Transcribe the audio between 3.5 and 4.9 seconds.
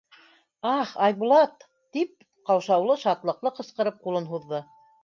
ҡысҡырып, ҡулын һуҙҙы.